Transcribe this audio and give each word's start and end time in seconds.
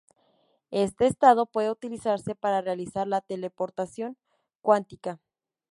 Este 0.71 1.05
estado 1.05 1.45
puede 1.45 1.69
utilizarse 1.69 2.33
para 2.33 2.61
realizar 2.61 3.07
la 3.07 3.21
teleportación 3.21 4.17
cuántica. 4.59 5.19